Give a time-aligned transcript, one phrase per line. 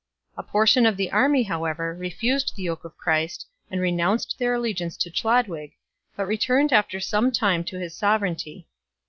[0.35, 4.97] A portion of the army however refused the yoke of Christ arid renounced their allegiance
[4.97, 5.73] to Chlodwig,
[6.15, 8.65] but returned after some time to his sove reignty.